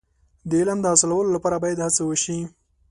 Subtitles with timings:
[0.49, 2.39] د علم د حاصلولو لپاره باید هڅې وشي.